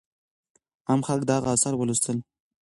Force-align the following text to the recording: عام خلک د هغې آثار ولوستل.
عام 0.87 1.01
خلک 1.07 1.23
د 1.25 1.29
هغې 1.37 1.49
آثار 1.55 1.73
ولوستل. 1.77 2.17